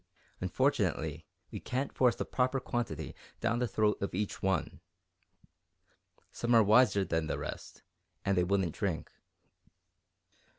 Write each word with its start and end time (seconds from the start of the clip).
"Unfortunately, 0.39 1.27
we 1.51 1.59
can't 1.59 1.93
force 1.93 2.15
the 2.15 2.25
proper 2.25 2.59
quantity 2.59 3.13
down 3.39 3.59
the 3.59 3.67
throat 3.67 4.01
of 4.01 4.15
each 4.15 4.41
one. 4.41 4.81
Some 6.31 6.55
are 6.55 6.63
wiser 6.63 7.05
than 7.05 7.27
the 7.27 7.37
rest 7.37 7.83
and 8.25 8.35
they 8.35 8.43
wouldn't 8.43 8.73
drink." 8.73 9.11